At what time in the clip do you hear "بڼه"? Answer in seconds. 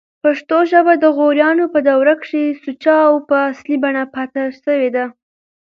3.83-4.03